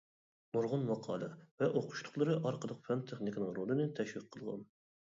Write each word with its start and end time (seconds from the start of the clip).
نۇرغۇن 0.55 0.85
ماقالە 0.87 1.27
ۋە 1.61 1.69
ئوقۇشلۇقلىرى 1.75 2.39
ئارقىلىق 2.41 2.83
پەن-تېخنىكىنىڭ 2.91 3.57
رولىنى 3.63 3.91
تەشۋىق 4.01 4.31
قىلغان. 4.37 4.71